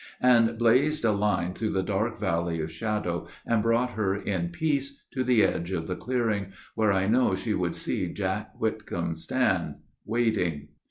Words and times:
And 0.23 0.57
blazed 0.57 1.05
a 1.05 1.11
line 1.11 1.53
through 1.53 1.73
the 1.73 1.83
dark 1.83 2.17
Valley 2.19 2.59
of 2.59 2.71
Shadow, 2.71 3.27
And 3.45 3.61
brought 3.61 3.91
her 3.91 4.15
in 4.15 4.49
peace 4.49 4.99
to 5.11 5.23
the 5.23 5.43
edge 5.43 5.69
of 5.69 5.85
the 5.85 5.95
clearing, 5.95 6.53
Where 6.73 6.91
I 6.91 7.05
know 7.07 7.35
she 7.35 7.53
would 7.53 7.75
see 7.75 8.11
Jack 8.11 8.51
Whitcomb 8.59 9.13
stand, 9.13 9.75
waiting. 10.03 10.69